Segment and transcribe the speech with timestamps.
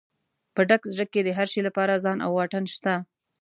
[0.55, 2.93] په ډک زړه کې د هر شي لپاره ځای او واټن شته.